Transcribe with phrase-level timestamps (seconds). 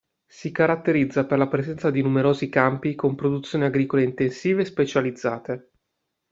[0.25, 5.71] Si caratterizza per la presenza di numerosi campi con produzioni agricole intensive e specializzate.